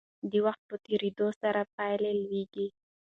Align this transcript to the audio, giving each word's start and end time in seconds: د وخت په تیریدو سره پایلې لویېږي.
د 0.31 0.33
وخت 0.45 0.61
په 0.69 0.75
تیریدو 0.85 1.27
سره 1.41 1.61
پایلې 1.75 2.11
لویېږي. 2.21 2.67